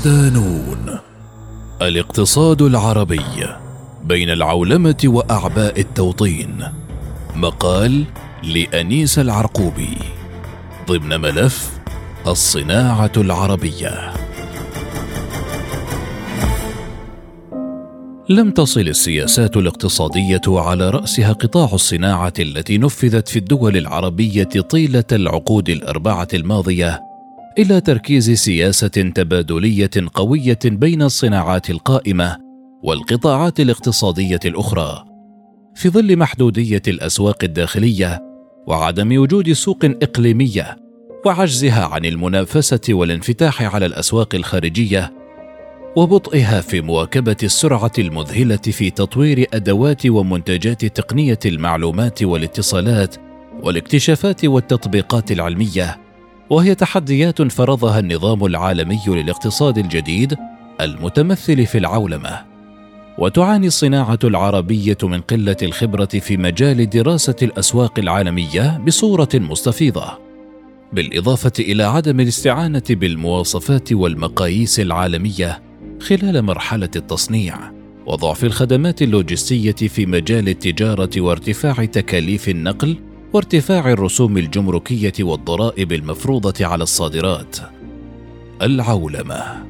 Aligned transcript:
صدانون 0.00 0.98
الاقتصاد 1.82 2.62
العربي 2.62 3.22
بين 4.04 4.30
العولمة 4.30 4.96
وأعباء 5.04 5.80
التوطين. 5.80 6.64
مقال 7.36 8.04
لأنيس 8.42 9.18
العرقوبي. 9.18 9.98
ضمن 10.88 11.20
ملف 11.20 11.80
الصناعة 12.26 13.12
العربية. 13.16 14.12
لم 18.28 18.50
تصل 18.50 18.80
السياسات 18.80 19.56
الاقتصادية 19.56 20.42
على 20.48 20.90
رأسها 20.90 21.32
قطاع 21.32 21.68
الصناعة 21.72 22.34
التي 22.38 22.78
نفذت 22.78 23.28
في 23.28 23.38
الدول 23.38 23.76
العربية 23.76 24.44
طيلة 24.44 25.04
العقود 25.12 25.68
الأربعة 25.68 26.28
الماضية 26.34 27.09
إلى 27.58 27.80
تركيز 27.80 28.30
سياسة 28.30 28.88
تبادلية 28.88 29.90
قوية 30.14 30.58
بين 30.64 31.02
الصناعات 31.02 31.70
القائمة 31.70 32.36
والقطاعات 32.82 33.60
الاقتصادية 33.60 34.40
الأخرى. 34.44 35.04
في 35.74 35.88
ظل 35.88 36.16
محدودية 36.16 36.82
الأسواق 36.88 37.44
الداخلية 37.44 38.22
وعدم 38.66 39.18
وجود 39.18 39.52
سوق 39.52 39.84
إقليمية 39.84 40.76
وعجزها 41.26 41.84
عن 41.84 42.04
المنافسة 42.04 42.80
والانفتاح 42.90 43.74
على 43.74 43.86
الأسواق 43.86 44.34
الخارجية 44.34 45.12
وبطئها 45.96 46.60
في 46.60 46.80
مواكبة 46.80 47.36
السرعة 47.42 47.92
المذهلة 47.98 48.56
في 48.56 48.90
تطوير 48.90 49.46
أدوات 49.54 50.06
ومنتجات 50.06 50.84
تقنية 50.84 51.38
المعلومات 51.46 52.22
والاتصالات 52.22 53.16
والاكتشافات 53.62 54.44
والتطبيقات 54.44 55.32
العلمية 55.32 56.09
وهي 56.50 56.74
تحديات 56.74 57.42
فرضها 57.42 57.98
النظام 57.98 58.44
العالمي 58.44 59.00
للاقتصاد 59.06 59.78
الجديد 59.78 60.36
المتمثل 60.80 61.66
في 61.66 61.78
العولمة 61.78 62.40
وتعاني 63.18 63.66
الصناعة 63.66 64.18
العربية 64.24 64.98
من 65.02 65.20
قلة 65.20 65.56
الخبرة 65.62 66.04
في 66.04 66.36
مجال 66.36 66.90
دراسة 66.90 67.36
الأسواق 67.42 67.98
العالمية 67.98 68.78
بصورة 68.86 69.28
مستفيضة 69.34 70.18
بالإضافة 70.92 71.52
إلى 71.58 71.82
عدم 71.82 72.20
الاستعانة 72.20 72.82
بالمواصفات 72.90 73.92
والمقاييس 73.92 74.80
العالمية 74.80 75.62
خلال 76.00 76.42
مرحلة 76.42 76.90
التصنيع 76.96 77.56
وضعف 78.06 78.44
الخدمات 78.44 79.02
اللوجستية 79.02 79.72
في 79.88 80.06
مجال 80.06 80.48
التجارة 80.48 81.20
وارتفاع 81.20 81.84
تكاليف 81.84 82.48
النقل 82.48 82.96
وارتفاع 83.32 83.90
الرسوم 83.90 84.38
الجمركية 84.38 85.12
والضرائب 85.20 85.92
المفروضة 85.92 86.66
على 86.66 86.82
الصادرات. 86.82 87.56
العولمة. 88.62 89.66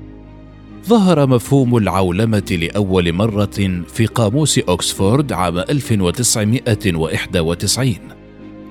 ظهر 0.87 1.27
مفهوم 1.27 1.77
العولمة 1.77 2.59
لأول 2.63 3.13
مرة 3.13 3.83
في 3.89 4.07
قاموس 4.07 4.59
اوكسفورد 4.59 5.33
عام 5.33 5.59
1991 5.59 7.95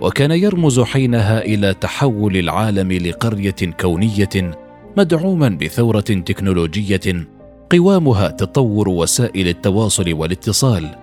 وكان 0.01 0.31
يرمز 0.31 0.79
حينها 0.79 1.41
إلى 1.41 1.73
تحول 1.73 2.37
العالم 2.37 2.91
لقرية 2.91 3.55
كونية 3.79 4.51
مدعوما 4.97 5.49
بثورة 5.49 5.99
تكنولوجية 5.99 7.27
قوامها 7.71 8.27
تطور 8.27 8.89
وسائل 8.89 9.47
التواصل 9.47 10.13
والاتصال 10.13 10.95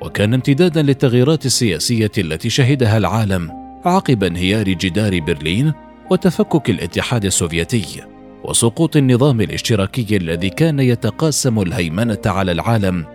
وكان 0.00 0.34
امتدادا 0.34 0.82
للتغييرات 0.82 1.46
السياسية 1.46 2.10
التي 2.18 2.50
شهدها 2.50 2.98
العالم 2.98 3.50
عقب 3.84 4.24
انهيار 4.24 4.68
جدار 4.68 5.20
برلين 5.20 5.72
وتفكك 6.10 6.70
الاتحاد 6.70 7.24
السوفيتي 7.24 8.02
وسقوط 8.44 8.96
النظام 8.96 9.40
الاشتراكي 9.40 10.16
الذي 10.16 10.50
كان 10.50 10.80
يتقاسم 10.80 11.60
الهيمنة 11.62 12.18
على 12.26 12.52
العالم 12.52 13.06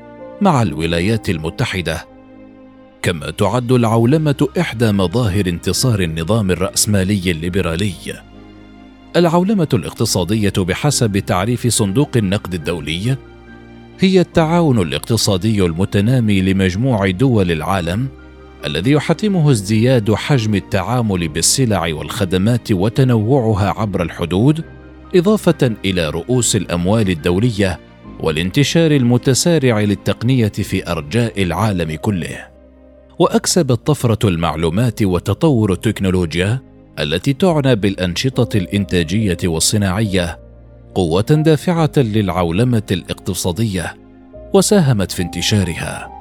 مع 0.41 0.61
الولايات 0.61 1.29
المتحدة. 1.29 2.05
كما 3.01 3.31
تعد 3.31 3.71
العولمة 3.71 4.47
إحدى 4.59 4.91
مظاهر 4.91 5.47
انتصار 5.47 5.99
النظام 5.99 6.51
الرأسمالي 6.51 7.31
الليبرالي. 7.31 7.93
العولمة 9.15 9.67
الاقتصادية 9.73 10.53
بحسب 10.57 11.17
تعريف 11.19 11.67
صندوق 11.67 12.09
النقد 12.15 12.53
الدولي 12.53 13.17
هي 14.03 14.19
التعاون 14.19 14.79
الاقتصادي 14.81 15.65
المتنامي 15.65 16.41
لمجموع 16.41 17.09
دول 17.09 17.51
العالم 17.51 18.07
الذي 18.65 18.91
يحتمه 18.91 19.51
ازدياد 19.51 20.13
حجم 20.13 20.55
التعامل 20.55 21.27
بالسلع 21.27 21.93
والخدمات 21.93 22.71
وتنوعها 22.71 23.69
عبر 23.69 24.03
الحدود 24.03 24.63
إضافة 25.15 25.71
إلى 25.85 26.09
رؤوس 26.09 26.55
الأموال 26.55 27.09
الدولية 27.09 27.79
والانتشار 28.19 28.91
المتسارع 28.91 29.79
للتقنية 29.79 30.47
في 30.47 30.91
أرجاء 30.91 31.43
العالم 31.43 31.95
كله. 31.95 32.47
وأكسبت 33.19 33.87
طفرة 33.87 34.29
المعلومات 34.29 35.03
وتطور 35.03 35.71
التكنولوجيا 35.71 36.61
التي 36.99 37.33
تعنى 37.33 37.75
بالأنشطة 37.75 38.57
الإنتاجية 38.57 39.37
والصناعية 39.43 40.40
قوة 40.95 41.21
دافعة 41.21 41.91
للعولمة 41.97 42.83
الاقتصادية 42.91 43.95
وساهمت 44.53 45.11
في 45.11 45.21
انتشارها. 45.21 46.11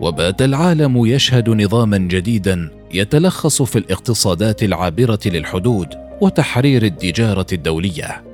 وبات 0.00 0.42
العالم 0.42 1.06
يشهد 1.06 1.50
نظاما 1.50 1.98
جديدا 1.98 2.70
يتلخص 2.94 3.62
في 3.62 3.78
الاقتصادات 3.78 4.62
العابرة 4.62 5.20
للحدود 5.26 5.88
وتحرير 6.20 6.82
التجارة 6.82 7.46
الدولية. 7.52 8.24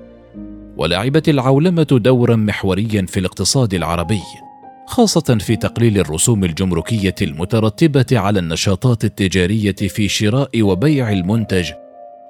ولعبت 0.77 1.28
العولمة 1.28 1.87
دورا 1.91 2.37
محوريا 2.37 3.06
في 3.09 3.21
الاقتصاد 3.21 3.75
العربي 3.75 4.22
خاصة 4.87 5.39
في 5.41 5.56
تقليل 5.56 5.99
الرسوم 5.99 6.45
الجمركية 6.45 7.15
المترتبة 7.22 8.06
على 8.12 8.39
النشاطات 8.39 9.05
التجارية 9.05 9.75
في 9.75 10.09
شراء 10.09 10.62
وبيع 10.62 11.12
المنتج 11.12 11.71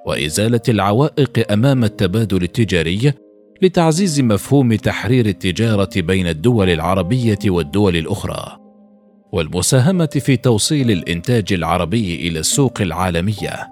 وإزالة 0.05 0.61
العوائق 0.69 1.51
أمام 1.51 1.83
التبادل 1.83 2.43
التجاري 2.43 3.13
لتعزيز 3.61 4.21
مفهوم 4.21 4.75
تحرير 4.75 5.25
التجارة 5.25 5.89
بين 5.95 6.27
الدول 6.27 6.69
العربية 6.69 7.39
والدول 7.45 7.97
الأخرى 7.97 8.57
والمساهمة 9.31 10.05
في 10.05 10.37
توصيل 10.37 10.91
الإنتاج 10.91 11.53
العربي 11.53 12.15
إلى 12.27 12.39
السوق 12.39 12.81
العالمية. 12.81 13.67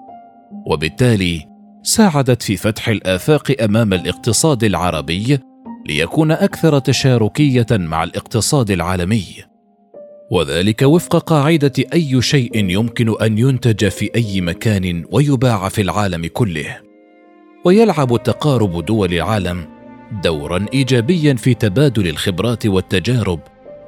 وبالتالي 0.65 1.45
ساعدت 1.83 2.41
في 2.41 2.57
فتح 2.57 2.89
الآفاق 2.89 3.55
أمام 3.61 3.93
الاقتصاد 3.93 4.63
العربي 4.63 5.39
ليكون 5.87 6.31
أكثر 6.31 6.79
تشاركية 6.79 7.65
مع 7.71 8.03
الاقتصاد 8.03 8.71
العالمي. 8.71 9.25
وذلك 10.31 10.81
وفق 10.81 11.17
قاعدة 11.17 11.73
أي 11.93 12.21
شيء 12.21 12.69
يمكن 12.69 13.21
أن 13.21 13.37
ينتج 13.37 13.87
في 13.87 14.11
أي 14.15 14.41
مكان 14.41 15.05
ويباع 15.11 15.69
في 15.69 15.81
العالم 15.81 16.25
كله. 16.25 16.77
ويلعب 17.65 18.23
تقارب 18.23 18.85
دول 18.85 19.13
العالم 19.13 19.76
دورا 20.11 20.65
إيجابيا 20.73 21.33
في 21.33 21.53
تبادل 21.53 22.07
الخبرات 22.07 22.65
والتجارب 22.65 23.39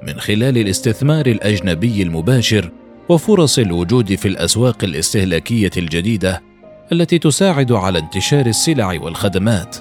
من 0.07 0.19
خلال 0.19 0.57
الاستثمار 0.57 1.25
الأجنبي 1.25 2.01
المباشر 2.01 2.71
وفرص 3.09 3.59
الوجود 3.59 4.15
في 4.15 4.27
الأسواق 4.27 4.83
الاستهلاكية 4.83 5.71
الجديدة 5.77 6.41
التي 6.91 7.19
تساعد 7.19 7.71
على 7.71 7.99
انتشار 7.99 8.45
السلع 8.45 8.99
والخدمات. 9.01 9.77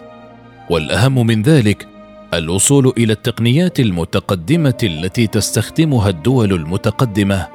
والأهم 0.70 1.26
من 1.26 1.42
ذلك 1.42 1.88
الوصول 2.34 2.92
إلى 2.98 3.12
التقنيات 3.12 3.80
المتقدمة 3.80 4.78
التي 4.82 5.26
تستخدمها 5.26 6.08
الدول 6.08 6.52
المتقدمة 6.52 7.48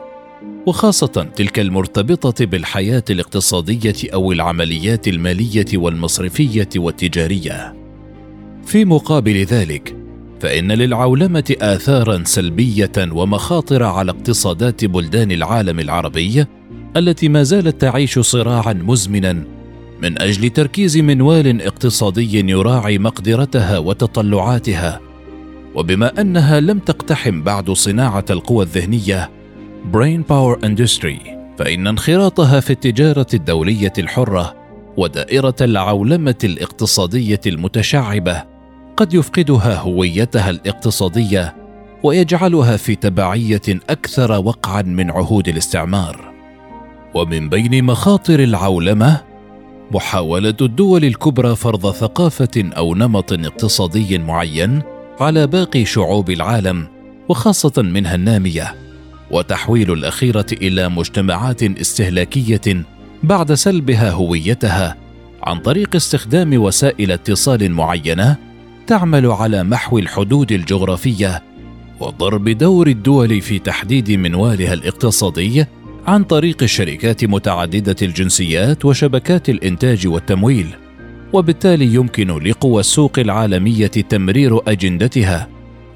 وخاصة 0.65 1.27
تلك 1.35 1.59
المرتبطة 1.59 2.45
بالحياة 2.45 3.03
الاقتصادية 3.09 4.13
أو 4.13 4.31
العمليات 4.31 5.07
المالية 5.07 5.65
والمصرفية 5.73 6.69
والتجارية. 6.75 7.82
في 8.65 8.85
مقابل 8.85 9.43
ذلك 9.43 9.95
فإن 10.39 10.71
للعولمة 10.71 11.55
اثارا 11.61 12.23
سلبية 12.25 12.91
ومخاطر 12.97 13.83
على 13.83 14.11
اقتصادات 14.11 14.85
بلدان 14.85 15.31
العالم 15.31 15.79
العربي 15.79 16.45
التي 16.97 17.29
ما 17.29 17.43
زالت 17.43 17.81
تعيش 17.81 18.19
صراعا 18.19 18.73
مزمنا 18.73 19.43
من 20.01 20.21
أجل 20.21 20.49
تركيز 20.49 20.97
منوال 20.97 21.61
اقتصادي 21.61 22.51
يراعي 22.51 22.97
مقدرتها 22.97 23.77
وتطلعاتها. 23.77 24.99
وبما 25.75 26.21
أنها 26.21 26.59
لم 26.59 26.79
تقتحم 26.79 27.41
بعد 27.41 27.71
صناعة 27.71 28.25
القوى 28.29 28.65
الذهنية 28.65 29.29
brain 29.93 30.21
power 30.29 30.65
industry 30.65 31.29
فإن 31.57 31.87
انخراطها 31.87 32.59
في 32.59 32.69
التجارة 32.69 33.27
الدولية 33.33 33.93
الحرة 33.97 34.55
ودائرة 34.97 35.55
العولمة 35.61 36.35
الاقتصادية 36.43 37.41
المتشعبة 37.47 38.52
قد 38.97 39.13
يفقدها 39.13 39.75
هويتها 39.79 40.49
الاقتصادية 40.49 41.55
ويجعلها 42.03 42.77
في 42.77 42.95
تبعية 42.95 43.61
أكثر 43.89 44.31
وقعا 44.31 44.81
من 44.81 45.11
عهود 45.11 45.47
الاستعمار. 45.47 46.33
ومن 47.13 47.49
بين 47.49 47.83
مخاطر 47.83 48.39
العولمة 48.39 49.21
محاولة 49.91 50.57
الدول 50.61 51.05
الكبرى 51.05 51.55
فرض 51.55 51.91
ثقافة 51.91 52.71
أو 52.77 52.95
نمط 52.95 53.33
اقتصادي 53.33 54.17
معين 54.17 54.81
على 55.19 55.47
باقي 55.47 55.85
شعوب 55.85 56.29
العالم 56.29 56.87
وخاصة 57.29 57.81
منها 57.81 58.15
النامية 58.15 58.75
وتحويل 59.31 59.91
الأخيرة 59.91 60.45
إلى 60.51 60.89
مجتمعات 60.89 61.63
استهلاكية 61.63 62.85
بعد 63.23 63.53
سلبها 63.53 64.11
هويتها 64.11 64.95
عن 65.43 65.59
طريق 65.59 65.95
استخدام 65.95 66.61
وسائل 66.61 67.11
اتصال 67.11 67.71
معينة 67.71 68.52
تعمل 68.87 69.25
على 69.25 69.63
محو 69.63 69.97
الحدود 69.97 70.51
الجغرافية 70.51 71.43
وضرب 71.99 72.49
دور 72.49 72.87
الدول 72.87 73.41
في 73.41 73.59
تحديد 73.59 74.11
منوالها 74.11 74.73
الاقتصادي 74.73 75.65
عن 76.07 76.23
طريق 76.23 76.63
الشركات 76.63 77.25
متعددة 77.25 77.95
الجنسيات 78.01 78.85
وشبكات 78.85 79.49
الإنتاج 79.49 80.07
والتمويل 80.07 80.67
وبالتالي 81.33 81.93
يمكن 81.93 82.27
لقوى 82.27 82.79
السوق 82.79 83.19
العالمية 83.19 83.87
تمرير 83.87 84.59
أجندتها 84.67 85.47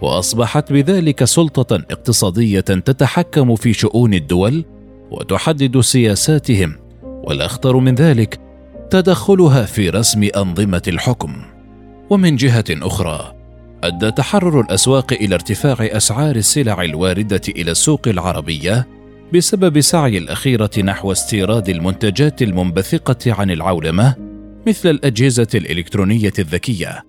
وأصبحت 0.02 0.74
بذلك 0.74 1.24
سلطة 1.24 1.76
اقتصادية 1.76 2.60
تتحكم 2.60 3.56
في 3.56 3.74
شؤون 3.74 4.14
الدول 4.14 4.66
وتحدد 5.12 5.80
سياساتهم 5.80 6.76
والاخطر 7.02 7.78
من 7.78 7.96
ذلك 7.96 8.40
تدخلها 8.90 9.66
في 9.66 9.90
رسم 9.90 10.30
أنظمة 10.38 10.82
الحكم. 10.88 11.57
ومن 12.10 12.36
جهة 12.36 12.66
أخرى 12.70 13.34
أدى 13.84 14.12
تحرر 14.12 14.62
الأسواق 14.62 15.14
إلى 15.14 15.36
ارتفاع 15.36 15.76
أسعار 15.80 16.36
السلع 16.36 16.82
الواردة 16.82 17.42
إلى 17.50 17.72
السوق 17.72 18.08
العربية 18.08 18.88
بسبب 19.34 19.82
سعي 19.82 20.18
الأخيرة 20.18 20.70
نحو 20.84 21.12
استيراد 21.12 21.70
المنتجات 21.70 22.42
المنبثقة 22.42 23.34
عن 23.34 23.52
العولمة 23.52 24.16
مثل 24.68 24.90
الأجهزة 24.90 25.48
الإلكترونية 25.56 26.34
الذكية. 26.40 27.04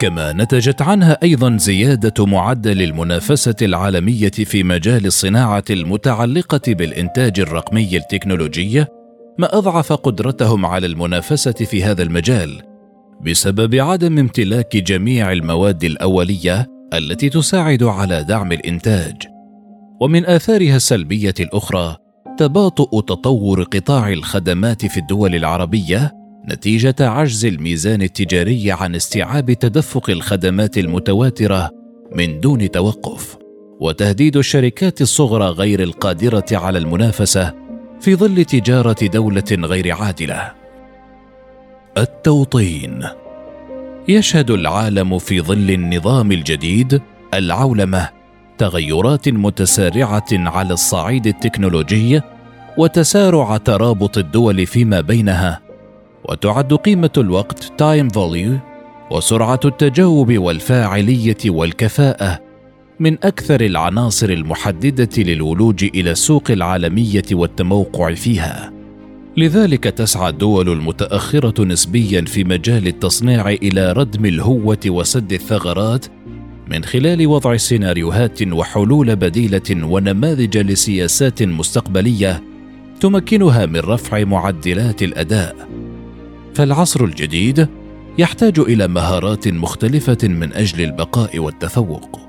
كما 0.00 0.32
نتجت 0.32 0.82
عنها 0.82 1.18
أيضا 1.22 1.56
زيادة 1.56 2.26
معدل 2.26 2.82
المنافسة 2.82 3.56
العالمية 3.62 4.30
في 4.30 4.62
مجال 4.62 5.06
الصناعة 5.06 5.64
المتعلقة 5.70 6.74
بالإنتاج 6.74 7.40
الرقمي 7.40 7.96
التكنولوجي 7.96 8.84
ما 9.38 9.58
أضعف 9.58 9.92
قدرتهم 9.92 10.66
على 10.66 10.86
المنافسة 10.86 11.52
في 11.52 11.84
هذا 11.84 12.02
المجال. 12.02 12.73
بسبب 13.24 13.74
عدم 13.74 14.18
امتلاك 14.18 14.76
جميع 14.76 15.32
المواد 15.32 15.84
الأولية 15.84 16.66
التي 16.94 17.28
تساعد 17.28 17.82
على 17.82 18.24
دعم 18.28 18.52
الإنتاج. 18.52 19.14
ومن 20.00 20.26
آثارها 20.26 20.76
السلبية 20.76 21.34
الأخرى 21.40 21.96
تباطؤ 22.38 23.00
تطور 23.00 23.62
قطاع 23.62 24.12
الخدمات 24.12 24.86
في 24.86 24.96
الدول 24.96 25.34
العربية 25.34 26.12
نتيجة 26.48 26.94
عجز 27.00 27.44
الميزان 27.44 28.02
التجاري 28.02 28.72
عن 28.72 28.94
استيعاب 28.94 29.52
تدفق 29.52 30.10
الخدمات 30.10 30.78
المتواترة 30.78 31.70
من 32.12 32.40
دون 32.40 32.70
توقف 32.70 33.36
وتهديد 33.80 34.36
الشركات 34.36 35.00
الصغرى 35.00 35.46
غير 35.46 35.82
القادرة 35.82 36.46
على 36.52 36.78
المنافسة 36.78 37.54
في 38.00 38.14
ظل 38.16 38.44
تجارة 38.44 39.06
دولة 39.06 39.44
غير 39.52 39.92
عادلة. 39.92 40.63
التوطين. 42.24 43.04
يشهد 44.08 44.50
العالم 44.50 45.18
في 45.18 45.40
ظل 45.40 45.70
النظام 45.70 46.32
الجديد 46.32 47.00
العولمة 47.34 48.08
تغيرات 48.58 49.28
متسارعة 49.28 50.26
على 50.32 50.72
الصعيد 50.72 51.26
التكنولوجي 51.26 52.20
وتسارع 52.78 53.56
ترابط 53.56 54.18
الدول 54.18 54.66
فيما 54.66 55.00
بينها 55.00 55.60
وتعد 56.28 56.74
قيمة 56.74 57.10
الوقت 57.16 57.72
time 57.78 58.08
value 58.08 58.58
وسرعة 59.10 59.60
التجاوب 59.64 60.38
والفاعلية 60.38 61.36
والكفاءة 61.46 62.40
من 63.00 63.12
أكثر 63.24 63.60
العناصر 63.60 64.28
المحددة 64.28 65.22
للولوج 65.22 65.84
إلى 65.84 66.10
السوق 66.10 66.50
العالمية 66.50 67.26
والتموقع 67.32 68.14
فيها. 68.14 68.73
لذلك 69.36 69.84
تسعى 69.84 70.28
الدول 70.28 70.68
المتأخرة 70.68 71.64
نسبيا 71.64 72.20
في 72.20 72.44
مجال 72.44 72.86
التصنيع 72.86 73.48
إلى 73.48 73.92
ردم 73.92 74.26
الهوة 74.26 74.78
وسد 74.86 75.32
الثغرات 75.32 76.06
من 76.70 76.84
خلال 76.84 77.26
وضع 77.26 77.56
سيناريوهات 77.56 78.42
وحلول 78.42 79.16
بديلة 79.16 79.86
ونماذج 79.86 80.58
لسياسات 80.58 81.42
مستقبلية 81.42 82.42
تمكنها 83.00 83.66
من 83.66 83.80
رفع 83.80 84.24
معدلات 84.24 85.02
الأداء. 85.02 85.68
فالعصر 86.54 87.04
الجديد 87.04 87.68
يحتاج 88.18 88.58
إلى 88.58 88.88
مهارات 88.88 89.48
مختلفة 89.48 90.28
من 90.28 90.52
أجل 90.52 90.84
البقاء 90.84 91.38
والتفوق. 91.38 92.20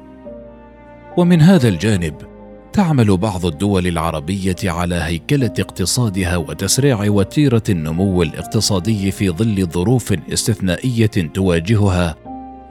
ومن 1.17 1.41
هذا 1.41 1.67
الجانب 1.67 2.34
تعمل 2.75 3.17
بعض 3.17 3.45
الدول 3.45 3.87
العربية 3.87 4.55
على 4.63 4.95
هيكلة 4.95 5.53
اقتصادها 5.59 6.37
وتسريع 6.37 7.09
وتيرة 7.09 7.63
النمو 7.69 8.23
الاقتصادي 8.23 9.11
في 9.11 9.29
ظل 9.29 9.65
ظروف 9.65 10.13
استثنائية 10.33 11.05
تواجهها 11.05 12.15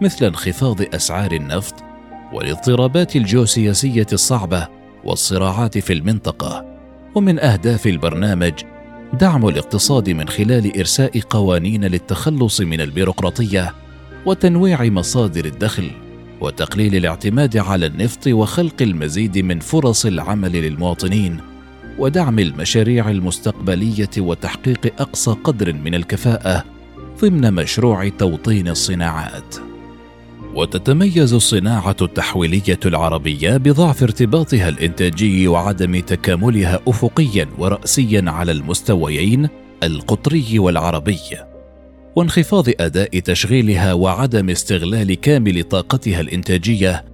مثل 0.01 0.25
انخفاض 0.25 0.95
أسعار 0.95 1.33
النفط 1.33 1.75
والاضطرابات 2.33 3.17
الجيوسياسية 3.17 4.07
الصعبة 4.13 4.69
والصراعات 5.05 5.79
في 5.79 5.93
المنطقة. 5.93 6.65
ومن 7.15 7.39
أهداف 7.41 7.87
البرنامج 7.87 8.53
دعم 9.21 9.49
الاقتصاد 9.49 10.11
من 10.11 10.29
خلال 10.29 10.79
إرساء 10.79 11.21
قوانين 11.21 11.85
للتخلص 11.85 12.61
من 12.61 12.81
البيروقراطية 12.81 13.75
وتنويع 14.27 14.85
مصادر 14.85 15.45
الدخل. 15.45 15.91
وتقليل 16.45 16.97
الاعتماد 16.97 17.57
على 17.57 17.87
النفط 17.87 18.27
وخلق 18.27 18.83
المزيد 18.83 19.39
من 19.39 19.61
فرص 19.61 20.07
العمل 20.07 20.53
للمواطنين 20.53 21.41
ودعم 21.99 22.39
المشاريع 22.39 23.11
المستقبلية 23.11 24.11
وتحقيق 24.19 24.93
أقصى 24.99 25.31
قدر 25.31 25.73
من 25.73 25.95
الكفاءة 25.95 26.65
ضمن 27.23 27.55
مشروع 27.55 28.09
توطين 28.09 28.69
الصناعات. 28.69 29.57
وتتميز 30.55 31.33
الصناعة 31.33 31.97
التحويلية 32.03 32.81
العربية 32.87 33.57
بضعف 33.57 34.03
ارتباطها 34.03 34.69
الإنتاجي 34.69 35.49
وعدم 35.49 36.01
تكاملها 36.01 36.81
افقيا 36.89 37.49
وراسيا 37.59 38.25
على 38.27 38.53
المستويين 38.53 39.49
القطري 39.83 40.59
والعربي. 40.59 41.21
وانخفاض 42.17 42.69
أداء 42.81 43.19
تشغيلها 43.19 43.93
وعدم 43.93 44.51
استغلال 44.51 45.15
كامل 45.15 45.63
طاقتها 45.63 46.21
الإنتاجية 46.21 47.05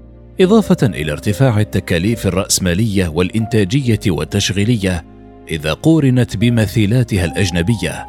إضافة 0.41 0.87
إلى 0.87 1.13
ارتفاع 1.13 1.61
التكاليف 1.61 2.27
الرأسمالية 2.27 3.09
والإنتاجية 3.09 4.01
والتشغيلية 4.07 5.05
إذا 5.49 5.73
قورنت 5.73 6.37
بمثيلاتها 6.37 7.25
الأجنبية 7.25 8.07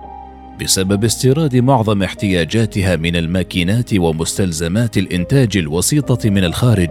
بسبب 0.61 1.03
استيراد 1.03 1.55
معظم 1.55 2.03
احتياجاتها 2.03 2.95
من 2.95 3.15
الماكينات 3.15 3.93
ومستلزمات 3.93 4.97
الإنتاج 4.97 5.57
الوسيطة 5.57 6.29
من 6.29 6.43
الخارج. 6.43 6.89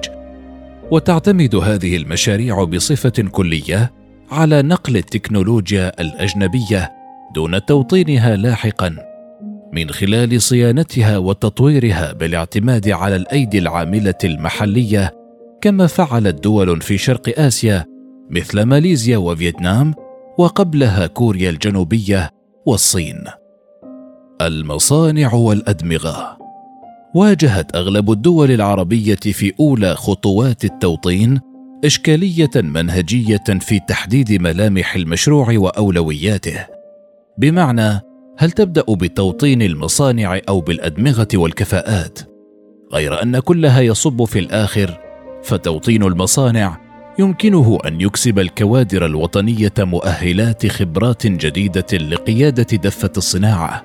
وتعتمد 0.90 1.54
هذه 1.54 1.97
المشاريع 1.97 2.64
بصفة 2.64 3.23
كلية 3.30 3.92
على 4.30 4.62
نقل 4.62 4.97
التكنولوجيا 4.97 6.00
الأجنبية 6.00 6.92
دون 7.35 7.64
توطينها 7.64 8.37
لاحقا. 8.37 9.09
من 9.72 9.90
خلال 9.90 10.42
صيانتها 10.42 11.18
وتطويرها 11.18 12.12
بالاعتماد 12.12 12.88
على 12.88 13.16
الأيدي 13.16 13.58
العاملة 13.58 14.14
المحلية 14.24 15.14
كما 15.60 15.86
فعلت 15.86 16.44
دول 16.44 16.80
في 16.80 16.98
شرق 16.98 17.40
آسيا 17.40 17.84
مثل 18.30 18.62
ماليزيا 18.62 19.16
وفيتنام 19.16 19.94
وقبلها 20.38 21.06
كوريا 21.06 21.50
الجنوبية 21.50 22.30
والصين. 22.66 23.24
المصانع 24.40 25.34
والأدمغة. 25.34 26.38
واجهت 27.14 27.76
أغلب 27.76 28.10
الدول 28.10 28.50
العربية 28.50 29.14
في 29.14 29.52
أولى 29.60 29.94
خطوات 29.94 30.64
التوطين 30.64 31.40
إشكالية 31.84 32.50
منهجية 32.56 33.44
في 33.60 33.80
تحديد 33.88 34.32
ملامح 34.32 34.94
المشروع 34.94 35.58
وأولوياته. 35.58 36.66
بمعنى 37.38 38.09
هل 38.40 38.50
تبدأ 38.50 38.85
بتوطين 38.88 39.62
المصانع 39.62 40.40
أو 40.49 40.61
بالأدمغة 40.61 41.28
والكفاءات؟ 41.35 42.18
غير 42.92 43.23
أن 43.23 43.38
كلها 43.38 43.80
يصب 43.80 44.25
في 44.25 44.38
الآخر 44.38 44.99
فتوطين 45.42 46.02
المصانع 46.02 46.80
يمكنه 47.18 47.78
أن 47.87 48.00
يكسب 48.00 48.38
الكوادر 48.38 49.06
الوطنية 49.06 49.73
مؤهلات 49.78 50.66
خبرات 50.66 51.26
جديدة 51.26 51.99
لقيادة 51.99 52.76
دفة 52.76 53.12
الصناعة. 53.16 53.85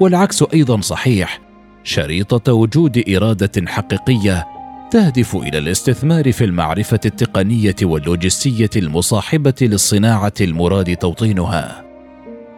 والعكس 0.00 0.44
أيضا 0.54 0.80
صحيح 0.80 1.40
شريطة 1.84 2.52
وجود 2.52 3.04
إرادة 3.16 3.66
حقيقية 3.66 4.46
تهدف 4.90 5.36
إلى 5.36 5.58
الاستثمار 5.58 6.32
في 6.32 6.44
المعرفة 6.44 7.00
التقنية 7.06 7.76
واللوجستية 7.82 8.70
المصاحبة 8.76 9.54
للصناعة 9.60 10.34
المراد 10.40 10.96
توطينها. 10.96 11.87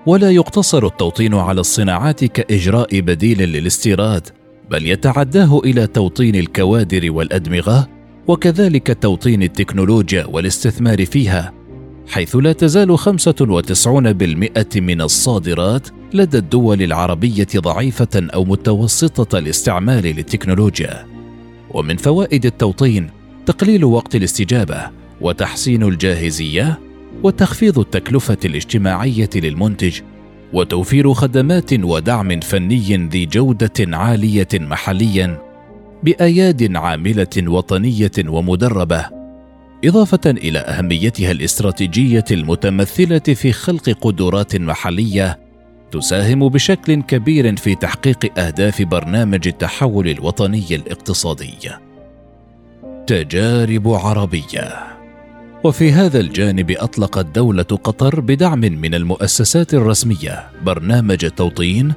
ولا 0.06 0.30
يقتصر 0.30 0.86
التوطين 0.86 1.34
على 1.34 1.60
الصناعات 1.60 2.24
كإجراء 2.24 3.00
بديل 3.00 3.38
للاستيراد 3.38 4.28
بل 4.70 4.86
يتعداه 4.86 5.58
إلى 5.64 5.86
توطين 5.86 6.34
الكوادر 6.34 7.12
والأدمغة 7.12 7.88
وكذلك 8.26 8.98
توطين 9.02 9.42
التكنولوجيا 9.42 10.26
والاستثمار 10.26 11.06
فيها 11.06 11.52
حيث 12.08 12.36
لا 12.36 12.52
تزال 12.52 12.98
95% 12.98 14.76
من 14.76 15.00
الصادرات 15.00 15.88
لدى 16.14 16.38
الدول 16.38 16.82
العربية 16.82 17.48
ضعيفة 17.56 18.28
أو 18.34 18.44
متوسطة 18.44 19.38
الاستعمال 19.38 20.02
للتكنولوجيا. 20.02 21.06
ومن 21.70 21.96
فوائد 21.96 22.46
التوطين 22.46 23.10
تقليل 23.46 23.84
وقت 23.84 24.16
الاستجابة 24.16 24.90
وتحسين 25.20 25.82
الجاهزية 25.82 26.78
وتخفيض 27.22 27.78
التكلفة 27.78 28.38
الاجتماعية 28.44 29.30
للمنتج 29.34 30.00
وتوفير 30.52 31.14
خدمات 31.14 31.72
ودعم 31.72 32.40
فني 32.40 32.96
ذي 32.96 33.26
جودة 33.26 33.96
عالية 33.96 34.48
محليا 34.54 35.38
بأياد 36.02 36.76
عاملة 36.76 37.26
وطنية 37.46 38.10
ومدربة 38.26 39.06
إضافة 39.84 40.20
إلى 40.26 40.58
أهميتها 40.58 41.30
الاستراتيجية 41.30 42.24
المتمثلة 42.30 43.18
في 43.18 43.52
خلق 43.52 43.90
قدرات 43.90 44.56
محلية 44.56 45.38
تساهم 45.90 46.48
بشكل 46.48 47.02
كبير 47.02 47.56
في 47.56 47.74
تحقيق 47.74 48.38
أهداف 48.38 48.82
برنامج 48.82 49.48
التحول 49.48 50.08
الوطني 50.08 50.66
الاقتصادي. 50.70 51.54
تجارب 53.06 53.88
عربية 53.88 54.99
وفي 55.64 55.92
هذا 55.92 56.20
الجانب 56.20 56.70
أطلقت 56.70 57.26
دولة 57.26 57.62
قطر 57.62 58.20
بدعم 58.20 58.60
من 58.60 58.94
المؤسسات 58.94 59.74
الرسمية 59.74 60.48
برنامج 60.64 61.24
التوطين 61.24 61.92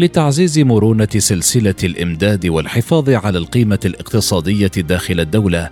لتعزيز 0.00 0.58
مرونة 0.58 1.08
سلسلة 1.18 1.74
الإمداد 1.84 2.46
والحفاظ 2.46 3.10
على 3.10 3.38
القيمة 3.38 3.78
الاقتصادية 3.84 4.66
داخل 4.66 5.20
الدولة 5.20 5.70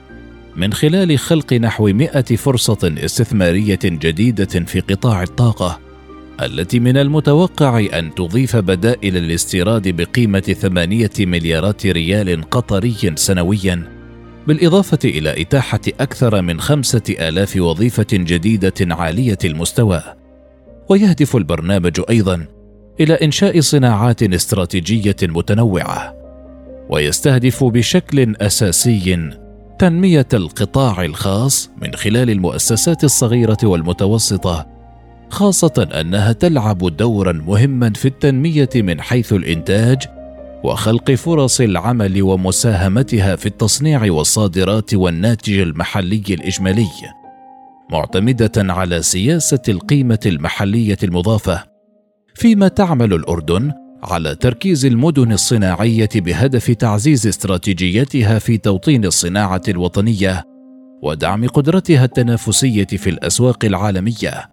من 0.57 0.73
خلال 0.73 1.19
خلق 1.19 1.53
نحو 1.53 1.87
مئة 1.87 2.37
فرصة 2.37 2.95
استثمارية 3.05 3.79
جديدة 3.85 4.65
في 4.67 4.81
قطاع 4.81 5.23
الطاقة 5.23 5.81
التي 6.43 6.81
من 6.81 6.97
المتوقع 6.97 7.87
أن 7.99 8.15
تضيف 8.15 8.57
بدائل 8.57 9.17
الاستيراد 9.17 9.89
بقيمة 9.89 10.41
ثمانية 10.41 11.11
مليارات 11.19 11.87
ريال 11.87 12.51
قطري 12.51 13.13
سنويا. 13.15 13.94
بالإضافة 14.47 14.99
إلى 15.05 15.43
إتاحة 15.43 15.81
أكثر 16.01 16.43
من 16.43 16.61
خمسة 16.61 17.03
آلاف 17.11 17.57
وظيفة 17.57 18.07
جديدة 18.13 18.75
عالية 18.81 19.39
المستوى. 19.45 20.03
ويهدف 20.89 21.37
البرنامج 21.37 22.01
أيضا 22.11 22.47
إلى 23.01 23.15
إنشاء 23.15 23.61
صناعات 23.61 24.23
استراتيجية 24.23 25.17
متنوعة 25.23 26.15
ويستهدف 26.89 27.65
بشكل 27.65 28.37
أساسي 28.37 29.31
تنمية 29.79 30.27
القطاع 30.35 31.05
الخاص 31.05 31.71
من 31.83 31.95
خلال 31.95 32.31
المؤسسات 32.31 33.05
الصغيرة 33.05 33.59
والمتوسطة 33.63 34.67
خاصة 35.31 35.89
أنها 36.01 36.33
تلعب 36.33 36.97
دورا 36.97 37.33
مهما 37.33 37.93
في 37.93 38.09
التنمية 38.09 38.69
من 38.75 39.01
حيث 39.01 39.33
الإنتاج 39.33 40.03
وخلق 40.65 41.11
فرص 41.11 41.61
العمل 41.61 42.23
ومساهمتها 42.23 43.37
في 43.37 43.47
التصنيع 43.47 44.13
والصادرات 44.13 44.95
والناتج 44.95 45.59
المحلي 45.59 46.23
الإجمالي 46.31 46.89
معتمدة 47.91 48.53
على 48.57 49.03
سياسة 49.03 49.63
القيمة 49.69 50.19
المحلية 50.27 50.97
المضافة. 51.03 51.65
فيما 52.35 52.69
تعمل 52.69 53.13
الأردن 53.13 53.73
على 54.03 54.35
تركيز 54.35 54.87
المدن 54.87 55.33
الصناعية 55.33 56.09
بهدف 56.15 56.71
تعزيز 56.71 57.27
استراتيجيتها 57.27 58.39
في 58.39 58.59
توطين 58.59 59.05
الصناعة 59.05 59.63
الوطنية 59.69 60.45
ودعم 61.03 61.47
قدرتها 61.47 62.05
التنافسية 62.05 62.87
في 62.87 63.11
الأسواق 63.11 63.65
العالمية 63.65 64.51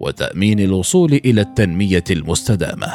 وتأمين 0.00 0.60
الوصول 0.60 1.12
إلى 1.12 1.40
التنمية 1.40 2.04
المستدامة. 2.10 2.92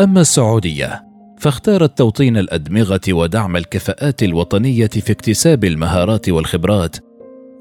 أما 0.00 0.20
السعودية 0.20 1.07
فاختارت 1.38 1.98
توطين 1.98 2.36
الأدمغة 2.36 3.00
ودعم 3.08 3.56
الكفاءات 3.56 4.22
الوطنية 4.22 4.86
في 4.86 5.12
اكتساب 5.12 5.64
المهارات 5.64 6.28
والخبرات 6.28 6.96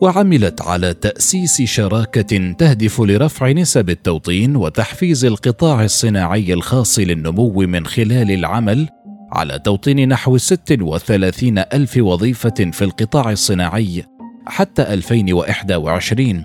وعملت 0.02 0.62
على 0.62 0.94
تأسيس 0.94 1.62
شراكة 1.62 2.54
تهدف 2.54 3.02
لرفع 3.02 3.52
نسب 3.52 3.90
التوطين 3.90 4.56
وتحفيز 4.56 5.26
القطاع 5.26 5.84
الصناعي 5.84 6.54
الخاص 6.54 7.00
للنمو 7.00 7.52
من 7.60 7.86
خلال 7.86 8.32
العمل 8.32 8.88
على 9.32 9.60
توطين 9.60 10.10
نحو 10.10 10.38
36 10.38 11.58
ألف 11.58 11.98
وظيفة 11.98 12.72
في 12.72 12.82
القطاع 12.82 13.32
الصناعي 13.32 14.04
حتى 14.46 14.82
2021 14.94 16.44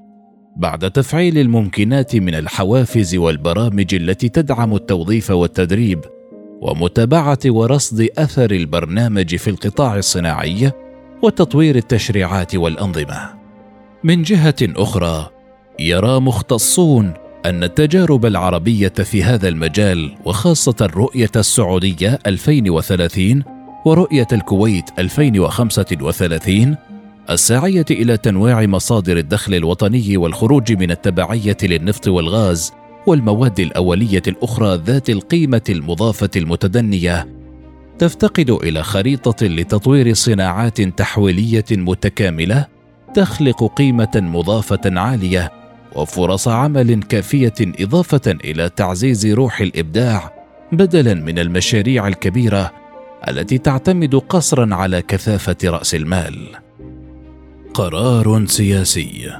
بعد 0.56 0.90
تفعيل 0.90 1.38
الممكنات 1.38 2.16
من 2.16 2.34
الحوافز 2.34 3.14
والبرامج 3.14 3.94
التي 3.94 4.28
تدعم 4.28 4.74
التوظيف 4.74 5.30
والتدريب. 5.30 6.00
ومتابعة 6.62 7.38
ورصد 7.46 8.08
أثر 8.18 8.50
البرنامج 8.50 9.36
في 9.36 9.50
القطاع 9.50 9.96
الصناعي 9.96 10.72
وتطوير 11.22 11.76
التشريعات 11.76 12.54
والأنظمة. 12.54 13.30
من 14.04 14.22
جهة 14.22 14.54
أخرى 14.62 15.30
يرى 15.80 16.20
مختصون 16.20 17.14
أن 17.46 17.64
التجارب 17.64 18.26
العربية 18.26 18.88
في 18.88 19.24
هذا 19.24 19.48
المجال 19.48 20.14
وخاصة 20.24 20.74
الرؤيه 20.80 21.30
السعودية 21.36 22.18
2030 22.26 23.44
ورؤية 23.86 24.26
الكويت 24.32 24.84
2035 24.98 26.76
الساعية 27.30 27.84
إلى 27.90 28.16
تنويع 28.16 28.66
مصادر 28.66 29.16
الدخل 29.16 29.54
الوطني 29.54 30.16
والخروج 30.16 30.72
من 30.72 30.90
التبعية 30.90 31.56
للنفط 31.62 32.08
والغاز 32.08 32.72
والمواد 33.06 33.60
الأولية 33.60 34.22
الأخرى 34.28 34.76
ذات 34.86 35.10
القيمة 35.10 35.62
المضافة 35.68 36.30
المتدنية 36.36 37.28
تفتقد 37.98 38.50
إلى 38.50 38.82
خريطة 38.82 39.46
لتطوير 39.46 40.14
صناعات 40.14 40.80
تحويلية 40.80 41.64
متكاملة 41.70 42.66
تخلق 43.14 43.64
قيمة 43.74 44.10
مضافة 44.14 45.00
عالية 45.00 45.52
وفرص 45.96 46.48
عمل 46.48 47.02
كافية 47.02 47.54
إضافة 47.60 48.36
إلى 48.44 48.68
تعزيز 48.68 49.26
روح 49.26 49.60
الإبداع 49.60 50.32
بدلا 50.72 51.14
من 51.14 51.38
المشاريع 51.38 52.08
الكبيرة 52.08 52.72
التي 53.28 53.58
تعتمد 53.58 54.14
قصرا 54.14 54.74
على 54.74 55.02
كثافة 55.02 55.56
رأس 55.64 55.94
المال. 55.94 56.48
قرار 57.74 58.46
سياسي. 58.46 59.32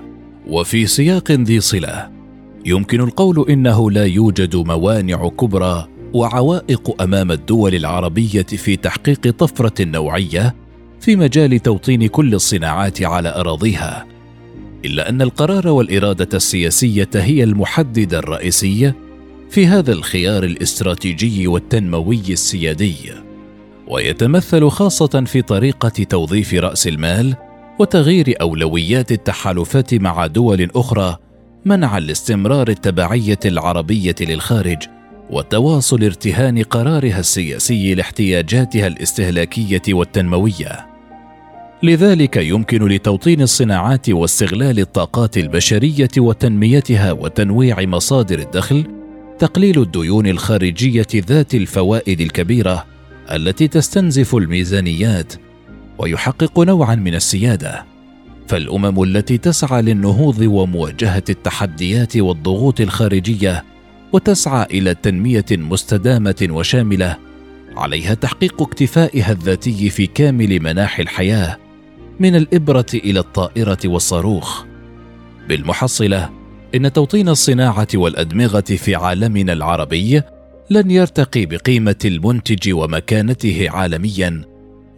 وفي 0.46 0.86
سياق 0.86 1.30
ذي 1.30 1.60
صلة 1.60 2.21
يمكن 2.66 3.00
القول 3.00 3.50
إنه 3.50 3.90
لا 3.90 4.06
يوجد 4.06 4.56
موانع 4.56 5.28
كبرى 5.28 5.88
وعوائق 6.12 7.02
أمام 7.02 7.32
الدول 7.32 7.74
العربية 7.74 8.42
في 8.42 8.76
تحقيق 8.76 9.30
طفرة 9.30 9.84
نوعية 9.84 10.54
في 11.00 11.16
مجال 11.16 11.58
توطين 11.58 12.06
كل 12.06 12.34
الصناعات 12.34 13.02
على 13.02 13.28
أراضيها. 13.28 14.06
إلا 14.84 15.08
أن 15.08 15.22
القرار 15.22 15.68
والإرادة 15.68 16.28
السياسية 16.34 17.10
هي 17.14 17.44
المحدد 17.44 18.14
الرئيسي 18.14 18.92
في 19.50 19.66
هذا 19.66 19.92
الخيار 19.92 20.44
الاستراتيجي 20.44 21.46
والتنموي 21.46 22.22
السيادي. 22.28 22.96
ويتمثل 23.88 24.68
خاصة 24.68 25.24
في 25.26 25.42
طريقة 25.42 25.88
توظيف 25.88 26.54
رأس 26.54 26.86
المال 26.86 27.36
وتغيير 27.78 28.34
أولويات 28.40 29.12
التحالفات 29.12 29.94
مع 29.94 30.26
دول 30.26 30.70
أخرى 30.74 31.16
منع 31.64 31.98
الاستمرار 31.98 32.68
التبعية 32.68 33.38
العربية 33.44 34.14
للخارج 34.20 34.78
وتواصل 35.30 36.04
ارتهان 36.04 36.62
قرارها 36.62 37.20
السياسي 37.20 37.94
لاحتياجاتها 37.94 38.86
الاستهلاكية 38.86 39.82
والتنموية. 39.88 40.86
لذلك 41.82 42.36
يمكن 42.36 42.88
لتوطين 42.88 43.42
الصناعات 43.42 44.10
واستغلال 44.10 44.80
الطاقات 44.80 45.38
البشرية 45.38 46.08
وتنميتها 46.18 47.12
وتنويع 47.12 47.80
مصادر 47.80 48.38
الدخل 48.38 48.84
تقليل 49.38 49.82
الديون 49.82 50.26
الخارجية 50.26 51.06
ذات 51.14 51.54
الفوائد 51.54 52.20
الكبيرة 52.20 52.86
التي 53.30 53.68
تستنزف 53.68 54.34
الميزانيات 54.34 55.32
ويحقق 55.98 56.60
نوعا 56.60 56.94
من 56.94 57.14
السيادة. 57.14 57.91
فالأمم 58.52 59.02
التي 59.02 59.38
تسعى 59.38 59.82
للنهوض 59.82 60.38
ومواجهة 60.40 61.22
التحديات 61.30 62.16
والضغوط 62.16 62.80
الخارجية 62.80 63.64
وتسعى 64.12 64.66
إلى 64.70 64.94
تنمية 64.94 65.44
مستدامة 65.50 66.48
وشاملة 66.50 67.16
عليها 67.76 68.14
تحقيق 68.14 68.62
اكتفائها 68.62 69.32
الذاتي 69.32 69.90
في 69.90 70.06
كامل 70.06 70.62
مناحي 70.62 71.02
الحياة 71.02 71.58
من 72.20 72.36
الإبرة 72.36 72.86
إلى 72.94 73.20
الطائرة 73.20 73.78
والصاروخ. 73.84 74.64
بالمحصلة 75.48 76.30
إن 76.74 76.92
توطين 76.92 77.28
الصناعة 77.28 77.88
والأدمغة 77.94 78.60
في 78.60 78.94
عالمنا 78.94 79.52
العربي 79.52 80.22
لن 80.70 80.90
يرتقي 80.90 81.46
بقيمة 81.46 81.98
المنتج 82.04 82.72
ومكانته 82.72 83.66
عالميا. 83.70 84.51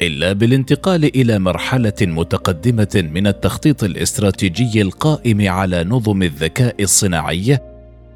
إلا 0.07 0.33
بالانتقال 0.33 1.05
إلى 1.05 1.39
مرحلة 1.39 1.93
متقدمة 2.03 3.11
من 3.15 3.27
التخطيط 3.27 3.85
الاستراتيجي 3.85 4.83
القائم 4.83 5.49
على 5.49 5.85
نظم 5.85 6.23
الذكاء 6.23 6.83
الصناعي 6.83 7.59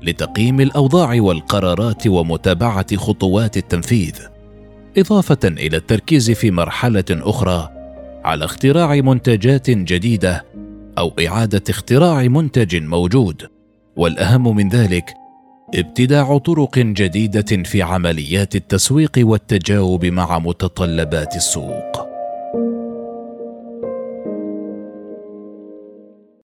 لتقييم 0.02 0.60
الأوضاع 0.60 1.20
والقرارات 1.20 2.06
ومتابعة 2.06 2.96
خطوات 2.96 3.56
التنفيذ. 3.56 4.14
إضافة 4.98 5.38
إلى 5.44 5.76
التركيز 5.76 6.30
في 6.30 6.50
مرحلة 6.50 7.04
أخرى 7.10 7.68
على 8.24 8.44
اختراع 8.44 8.94
منتجات 8.94 9.70
جديدة 9.70 10.44
أو 10.98 11.12
إعادة 11.26 11.62
اختراع 11.70 12.22
منتج 12.22 12.82
موجود 12.82 13.48
والأهم 13.96 14.56
من 14.56 14.68
ذلك 14.68 15.17
ابتداع 15.74 16.38
طرق 16.38 16.78
جديدة 16.78 17.62
في 17.62 17.82
عمليات 17.82 18.56
التسويق 18.56 19.12
والتجاوب 19.18 20.06
مع 20.06 20.38
متطلبات 20.38 21.36
السوق. 21.36 22.17